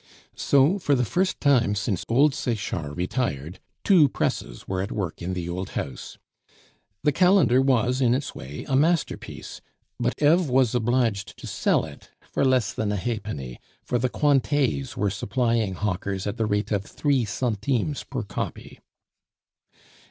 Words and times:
So, 0.35 0.79
for 0.79 0.95
the 0.95 1.05
first 1.05 1.39
time 1.39 1.75
since 1.75 2.03
old 2.09 2.33
Sechard 2.33 2.97
retired, 2.97 3.59
two 3.83 4.09
presses 4.09 4.67
were 4.67 4.81
at 4.81 4.91
work 4.91 5.21
in 5.21 5.35
the 5.35 5.47
old 5.47 5.69
house. 5.77 6.17
The 7.03 7.11
calendar 7.11 7.61
was, 7.61 8.01
in 8.01 8.15
its 8.15 8.33
way, 8.33 8.65
a 8.67 8.75
masterpiece; 8.75 9.61
but 9.99 10.19
Eve 10.19 10.49
was 10.49 10.73
obliged 10.73 11.37
to 11.37 11.45
sell 11.45 11.85
it 11.85 12.09
for 12.31 12.43
less 12.43 12.73
than 12.73 12.91
a 12.91 12.95
halfpenny, 12.97 13.59
for 13.83 13.99
the 13.99 14.09
Cointets 14.09 14.97
were 14.97 15.11
supplying 15.11 15.75
hawkers 15.75 16.25
at 16.25 16.35
the 16.37 16.47
rate 16.47 16.71
of 16.71 16.83
three 16.83 17.23
centimes 17.23 18.03
per 18.03 18.23
copy. 18.23 18.79